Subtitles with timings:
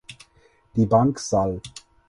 [0.75, 1.61] Die Bank Sal.